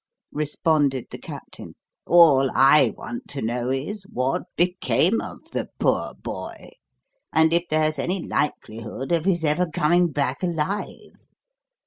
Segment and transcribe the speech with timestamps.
[0.31, 1.75] responded the Captain.
[2.07, 6.71] "All I want to know is, what became of the poor boy,
[7.31, 11.13] and if there's any likelihood of his ever coming back alive.